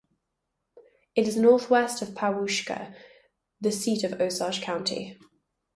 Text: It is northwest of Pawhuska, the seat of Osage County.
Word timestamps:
It 1.13 1.27
is 1.27 1.37
northwest 1.37 2.01
of 2.01 2.15
Pawhuska, 2.15 2.95
the 3.59 3.71
seat 3.71 4.03
of 4.03 4.19
Osage 4.19 4.59
County. 4.59 5.15